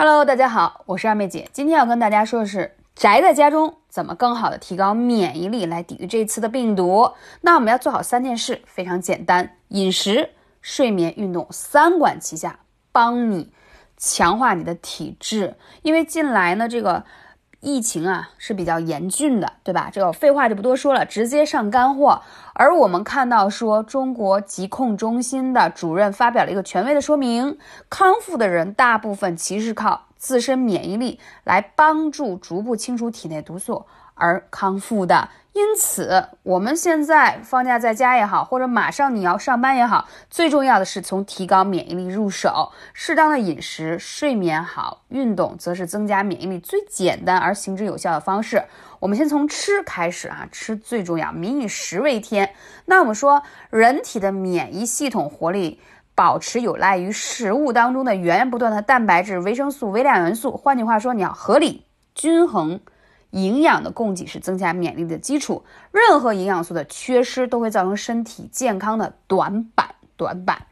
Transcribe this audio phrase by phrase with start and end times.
[0.00, 1.48] Hello，大家好，我是二妹姐。
[1.52, 7.10] 今天要跟大家说的是，宅在家中怎么更好的提高免疫力来抵御这次的病毒。
[7.40, 10.30] 那我们要做好三件事，非常简单：饮食、
[10.62, 12.60] 睡眠、运动，三管齐下，
[12.92, 13.50] 帮你
[13.96, 15.56] 强化你的体质。
[15.82, 17.04] 因为近来呢，这个。
[17.60, 19.90] 疫情啊是比较严峻的，对吧？
[19.92, 22.22] 这个废话就不多说了，直接上干货。
[22.54, 27.58] 而我们看到说，中国疾控中心的主任发表了一个权威的说明：
[27.88, 33.86] 康复的人大部分其实是靠自身免疫力来帮助逐步清除体内毒素。
[34.20, 42.72] 而康复的，因此我们现在放假在家也好，或者马上你要上班也好，最重要的是从提高免疫力入手。
[42.92, 48.64] 适当的饮食、睡眠好、运动，则是增加免疫力最简单而行之有效的方式。
[48.98, 52.52] 我们先从吃开始啊，吃最重要，民以食为天。
[52.86, 55.80] 那我们说，人体的免疫系统活力
[56.18, 60.56] 保持有赖于食物当中的源源不断的蛋白质、维生素、微量元素。
[60.56, 62.80] 换句话说，你要合理均衡。
[63.30, 69.94] 营养的供给是增加免疫力的基础，任何营养素的缺失都会造成身体健康的短板。
[70.16, 70.66] 短板，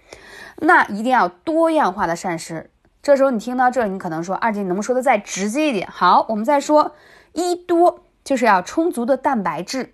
[0.57, 2.71] 那一定要多样化的膳食。
[3.01, 5.87] 这时候你听到这，你可能说二姐，你能不能说的再直接一点？
[5.89, 6.97] 好，我们再说
[7.35, 9.93] 一多，就是要充足的蛋白质。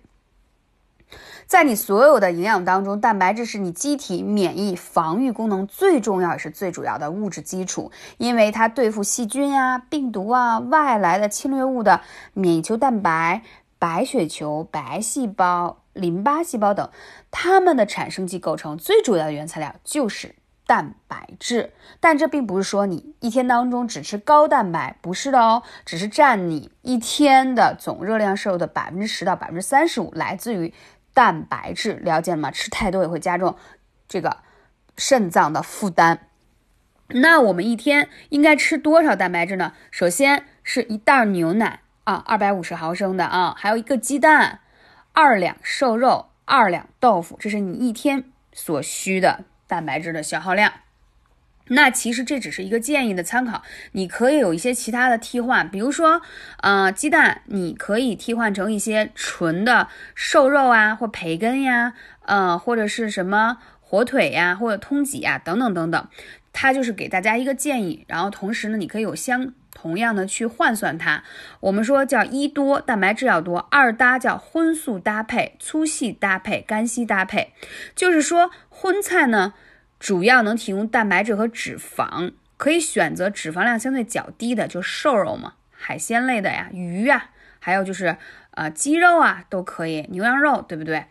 [1.45, 12.01] 在你所有的营养当中，蛋白质是你机体免疫防御功能最重要也是最主要的物质基础，因为它对付细菌呀、病毒啊、外来的侵略物的
[12.33, 13.43] 免疫球蛋白、
[13.77, 16.89] 白血球、白细胞、淋巴细胞等，
[17.29, 21.71] 它们的产生及构成最主要的原材料就是蛋白质。
[21.99, 30.73] 但这并不是说你一天当中只吃高蛋白，不是的哦，只是占你一天的总热量摄入的百分之十到百分之三十五，来自于。
[31.13, 32.51] 蛋白质了解了吗？
[32.51, 33.55] 吃太多也会加重
[34.07, 34.37] 这个
[34.97, 36.27] 肾脏的负担。
[37.09, 39.73] 那我们一天应该吃多少蛋白质呢？
[39.91, 44.61] 首先是一袋牛奶啊，二百五十毫升的啊，还有一个鸡蛋，
[45.11, 50.73] 二两瘦肉，二两豆腐，这是你一天所需的蛋白质的消耗量。
[51.69, 53.63] 那其实这只是一个建议的参考，
[53.93, 56.21] 你可以有一些其他的替换，比如说，
[56.61, 61.93] 呃，鸡蛋你可以替换成一些纯的瘦肉啊，或培根呀，
[62.25, 66.07] 呃，或者是什么火腿呀，或者通脊呀，等等等等。
[66.51, 71.23] 它就是给大家一个建议，然后同时呢，你可以有相同样的去换算它。
[71.61, 77.53] 我们说叫一多蛋白质要多，二搭叫荤素搭配，粗细搭配，干稀搭配，
[77.95, 79.53] 就是说荤菜呢。
[80.03, 88.17] 主要能提供蛋白质和脂肪，可以选择脂肪量相对较低的，就瘦肉嘛，海鲜类的呀，鱼啊，还有就是
[88.51, 91.05] 呃鸡肉啊都可以，牛羊肉对不对？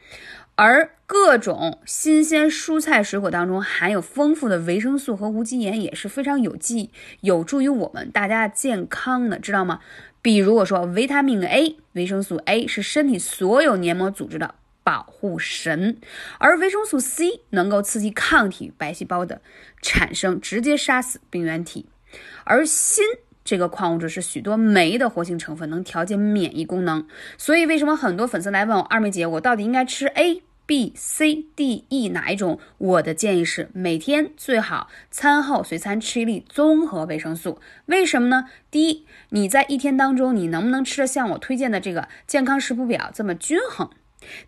[0.56, 6.90] 而各种新鲜蔬菜水果当中含有丰富的维生素和无机盐，也是非常有剂，
[7.22, 9.80] 有助于我们大家健康的，知道吗？
[10.20, 14.56] 比如我说维他命 A，维生素 A 是身体所有黏膜组织的。
[14.84, 15.98] 保护神，
[16.38, 19.40] 而维生素 C 能够刺激抗体白细胞的
[19.80, 21.86] 产生，直接杀死病原体。
[22.44, 23.02] 而锌
[23.44, 27.06] 这个矿物质是许多酶的活性成分，能调节免疫功能。
[27.38, 32.60] 所以为什么很多粉丝来问我二妹姐，我到底应该吃 A、B、C、D、E 哪一种？
[32.78, 37.60] 我的建议是每天最好餐后随餐吃一粒综合维生素。
[37.86, 38.48] 为什么呢？
[38.70, 43.90] 第一，你在一天当中你能不能吃的像我推荐的这个健康食谱表这么均衡？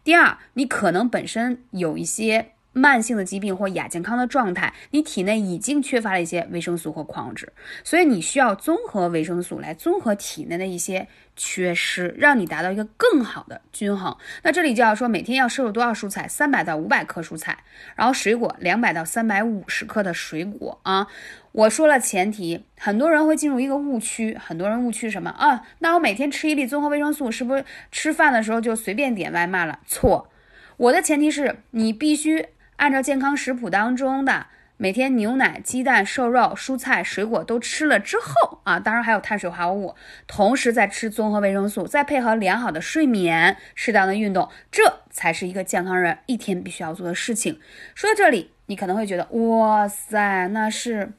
[0.03, 7.53] 第二，你可能本身有一些慢性的疾病或亚健康的状态，你体内已经缺乏了一些维生素或矿物质，
[7.83, 14.15] 所以你需要综合维生素来综合体内的一些缺失，让你达到一个更好的均衡。
[14.43, 16.29] 那这里就要说，每天要摄入多少蔬菜？
[16.29, 17.59] 三百到五百克蔬菜，
[17.95, 21.07] 然后水果两百到三百五十克的水果啊。
[21.53, 25.63] 我说了前提，很多人会进入一个误区，很多人误区什么啊？
[25.79, 29.79] 那我每天吃一粒综合维生素，是不是吃饭的时候就随便点外卖了？
[29.87, 30.29] 错，
[30.77, 34.47] 我的前提是你必须按照健康食谱当中的。
[34.77, 39.95] 每天牛奶、鸡蛋、瘦肉、蔬菜、水果都吃了之后啊，当然还有碳水化合物，
[40.27, 47.61] 同时再吃综合维生素，再配合良好的睡眠、适当的运动，这才是一个健康人一天必须要做的事情。
[47.95, 51.13] 说到这里，你可能会觉得，哇塞，那是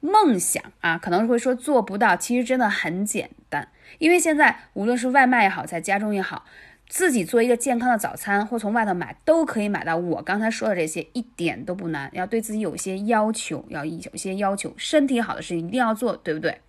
[0.00, 2.16] 梦想啊，可能会说做不到。
[2.16, 3.68] 其实真的很简单，
[3.98, 6.44] 因为现在无论是外卖也好，在家中也好。
[6.88, 12.10] 自己做一个健康的早餐，或从外头买，都可以买到我刚才说的这些，一点都不难。
[12.14, 16.60] 要对自己有些要求，要有些要求，身体好的事情一定要做，对不对？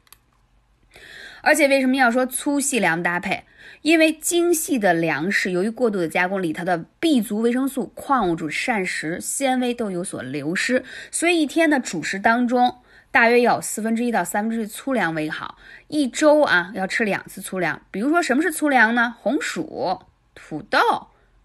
[1.41, 3.45] 而且为什么要说粗细粮搭配？
[3.81, 12.75] 因为精细的粮食由于过度的加工，里头的 B 族维生素、矿物质、膳食纤维都有所流失，所以一天的主食当中。
[13.11, 15.57] 大约要四分之一到三分之一粗粮为好。
[15.87, 17.81] 一周啊要吃两次粗粮。
[17.89, 19.15] 比如说什么是粗粮呢？
[19.19, 19.99] 红薯、
[20.47, 20.79] 土豆、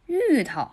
[0.07, 0.71] 芋头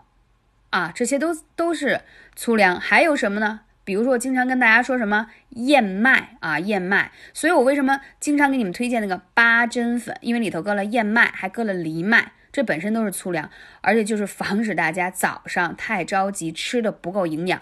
[0.70, 2.02] 啊，这些都都是
[2.36, 2.80] 粗粮。
[2.80, 3.62] 还有什么呢？
[3.84, 7.12] 比如说我经常跟大家说什么燕麦啊，燕麦。
[7.34, 10.16] 所以我为什么经常给你们推荐那个八珍粉？
[10.22, 12.34] 因为里头搁了燕麦，还搁了藜麦。
[12.52, 13.50] 这本身都是粗粮，
[13.82, 17.62] 而且就是防止大家早上太着急吃的不够营养。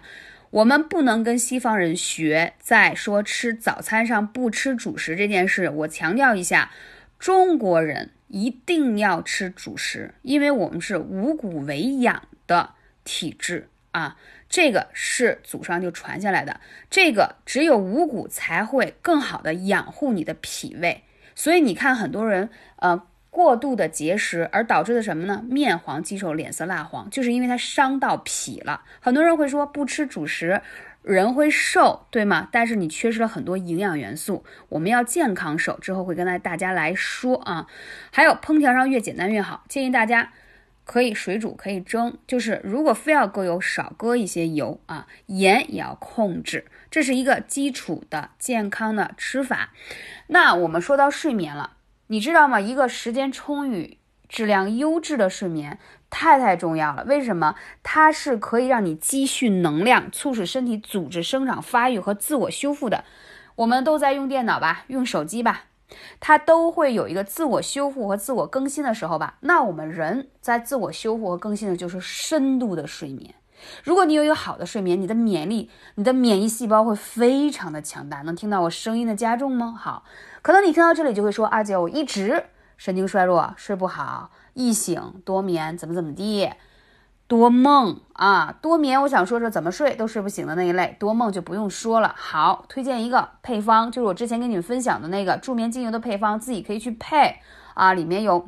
[0.52, 5.70] 我们不能跟西方人学，在说吃早餐上不吃主食这件事。
[5.70, 6.72] 我强调一下，
[7.20, 12.72] 中国人一定要吃主食，因为我们是五谷为养的
[13.04, 14.18] 体质啊，
[14.48, 16.60] 这个是祖上就传下来的。
[16.90, 21.04] 这个只有五谷才会更好的养护你的脾胃。
[21.36, 23.04] 所以你看，很多人呃。
[23.32, 25.46] 过度的节食而导致的什么呢？
[25.48, 28.82] 面黄肌瘦，脸色蜡黄，就是因为它伤到脾了。
[29.00, 30.60] 很多人会说不吃主食
[31.02, 32.50] 人会瘦，对吗？
[32.52, 34.44] 但是你缺失了很多营养元素。
[34.68, 37.68] 我们要健康瘦，之后会跟大家来说啊。
[38.12, 40.34] 还有烹调上越简单越好，建议大家
[40.86, 42.18] 可以水煮，可以蒸。
[42.28, 46.66] 就是如果非要搁油，少搁一些油啊，盐也要控制。
[46.92, 49.70] 这是一个基础的健康的吃法。
[50.28, 51.78] 那我们说到睡眠了。
[52.08, 52.60] 你知道吗？
[52.60, 53.98] 一个时间充裕、
[54.28, 55.78] 质量优质的睡眠
[56.10, 57.04] 太太重要了。
[57.06, 57.56] 为什么？
[57.84, 63.04] 它是可以让你积蓄能量，促使身体组织生长发育和自我修复的。
[63.56, 65.66] 我们都在用电脑吧，用手机吧，
[66.20, 69.36] 它都会有一个自我修复和自我更新的时候吧。
[69.42, 73.36] 那我们人在自我修复和更新的就是深度的睡眠。
[73.84, 78.22] 如果你有一个好的睡眠，你的免疫力、你的免疫细胞会非常的强大。
[78.22, 79.76] 能听到我声音的加重吗？
[79.78, 80.06] 好，
[80.42, 82.46] 可能你听到这里就会说：“二姐，我一直
[82.80, 86.50] 神经衰弱，睡不好，易醒、多眠，怎么怎么地，
[87.28, 92.16] 多梦啊，多眠。”我想说说怎么睡都睡不醒的那一类，多梦就不用说了。
[92.18, 97.42] 好，推荐一个配方，就是我之前跟你们分享的那个助眠精油的配方，自己可以去配
[97.74, 98.48] 啊，里面有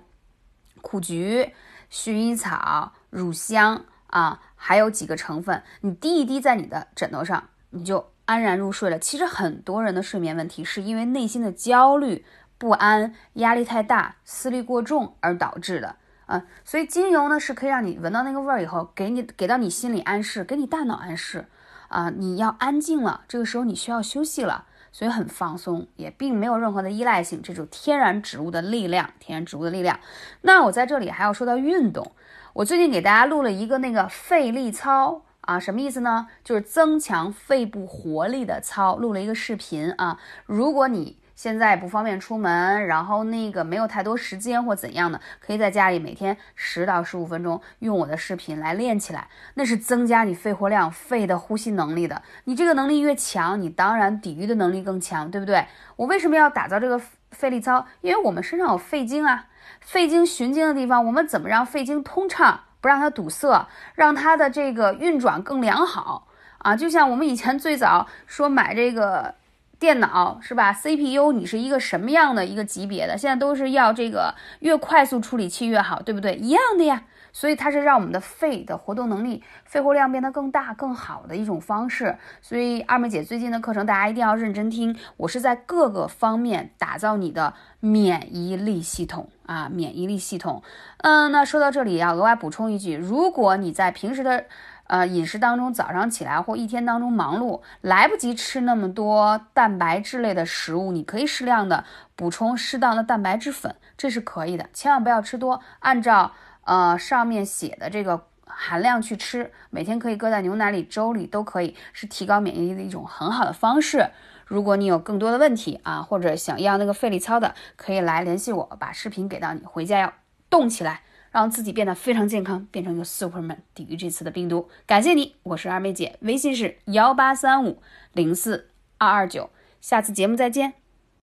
[0.82, 1.54] 苦菊、
[1.92, 3.84] 薰衣草、乳香。
[4.08, 9.00] 啊，还有几个成分，你滴一滴在你的枕头上，你就安然入睡了。
[9.00, 12.26] 其实很多人的睡眠问题是因为内心的焦虑、
[12.62, 15.96] 不安、压力太大、思虑过重而导致的
[16.28, 16.44] 啊。
[16.64, 21.48] 所以精油呢是可以让你闻到那个味儿以后，给你给到你心里暗示，给你大脑暗示
[21.88, 30.00] 啊，你要安静了，这个时候你需要休息了，所以很放松，也并没有任何的依赖性，这种天然植物的力量，天然植物的力量。
[30.42, 32.12] 那我在这里还要说到运动。
[32.54, 36.28] 我最近给大家录了一个那个肺力操啊，什么意思呢？
[36.44, 40.20] 就是增强肺部活力的操，录了一个视频啊。
[40.46, 52.22] 如果你现在不方便出门，然后那个没有太多时间或怎样的，可以在家里每天十到十五分钟用我的视频来练起来，那是增加你肺活量、肺的呼吸能力的。
[52.44, 55.66] 你这个能力越强，你当然抵御的能力更强，对不对？
[55.96, 57.02] 我为什么要打造这个
[57.32, 57.88] 肺力操？
[58.02, 59.48] 因为我们身上有肺经啊。
[59.80, 66.28] 肺经循经的地方，我们怎么让肺经通畅，不让它堵塞，让它的这个运转更良好
[66.60, 66.76] 啊？
[66.76, 69.34] 就像我们以前最早说买这个
[69.82, 73.18] 电脑是吧？CPU 你是一个什么样的一个级别的？
[73.18, 76.36] 现在都是要这个越快速处理器越好，对不对？
[76.36, 77.06] 一样的呀。
[77.34, 82.18] 所以它是让我们的肺的活动能力、肺活量变得更大、更好的一种方式。
[82.42, 84.96] 所以二妹姐最近的课程，大家一定要认真听。
[85.16, 90.62] 我是在各个方面打造你的免疫力系统啊，免疫力系统。
[90.98, 94.46] 嗯，那说到这里要额外补充一句：如果你在平时的
[94.92, 101.86] 呃饮食当中，早上起来或一天当中忙碌，来不及吃那么多蛋白质类的食物，你可以适量的
[102.18, 104.68] 补充适当的蛋白质粉，这是可以的。
[104.74, 106.34] 千万不要吃多，按照。
[106.64, 114.12] 呃，上面写的这个含量去吃，每天可以搁在牛奶里、粥里都可以，是提高免疫力的一种很好的方式。
[114.46, 119.62] 如果你有更多的问题啊，或者想要那个费力操的，可以来联系我，把视频给到你。
[119.66, 120.14] 回家要
[120.52, 124.70] 动起来，让自己变得非常健康，变成一个 superman，抵御这次的病毒。
[124.86, 127.82] 感谢你，我是二妹姐，微信是幺八三五
[128.14, 130.81] 零四二二九，下次节目再见。